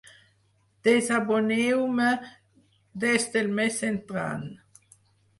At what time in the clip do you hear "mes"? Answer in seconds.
3.59-3.77